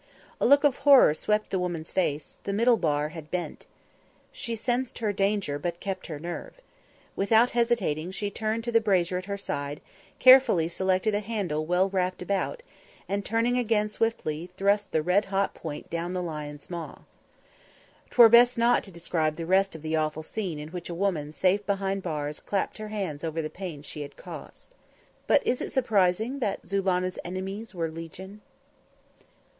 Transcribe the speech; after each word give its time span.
A 0.39 0.47
look 0.47 0.63
of 0.63 0.77
horror 0.77 1.13
swept 1.13 1.51
the 1.51 1.59
woman's 1.59 1.91
face 1.91 2.39
the 2.43 2.53
middle 2.53 2.75
bar 2.75 3.09
had 3.09 3.29
bent. 3.29 3.67
She 4.31 4.55
sensed 4.55 4.97
her 4.97 5.13
danger, 5.13 5.59
but 5.59 5.79
kept 5.79 6.07
her 6.07 6.17
nerve. 6.17 6.59
Without 7.15 7.51
hesitating, 7.51 8.09
she 8.09 8.31
turned 8.31 8.63
to 8.63 8.71
the 8.71 8.81
brazier 8.81 9.19
at 9.19 9.25
her 9.25 9.37
side, 9.37 9.79
carefully 10.17 10.67
selected 10.67 11.13
a 11.13 11.19
handle 11.19 11.67
well 11.67 11.87
wrapped 11.87 12.23
about, 12.23 12.63
and, 13.07 13.23
turning 13.23 13.59
again 13.59 13.89
swiftly, 13.89 14.49
thrust 14.57 14.91
the 14.91 15.03
red 15.03 15.25
hot 15.25 15.53
point 15.53 15.87
down 15.91 16.13
the 16.13 16.23
lion's 16.23 16.67
maw. 16.71 17.03
'Twere 18.09 18.27
best 18.29 18.57
not 18.57 18.83
to 18.83 18.89
describe 18.89 19.35
the 19.35 19.45
rest 19.45 19.75
of 19.75 19.83
the 19.83 19.95
awful 19.95 20.23
scene 20.23 20.57
in 20.57 20.69
which 20.69 20.89
a 20.89 20.95
woman 20.95 21.31
safe 21.31 21.63
behind 21.67 22.01
bars 22.01 22.39
clapped 22.39 22.79
her 22.79 22.87
hands 22.87 23.23
over 23.23 23.39
the 23.39 23.51
pain 23.51 23.83
she 23.83 24.01
had 24.01 24.17
caused. 24.17 24.73
But 25.27 25.45
is 25.45 25.61
it 25.61 25.71
surprising 25.71 26.39
that 26.39 26.65
Zulannah's 26.67 27.19
enemies 27.23 27.75
were 27.75 27.91
legion? 27.91 28.41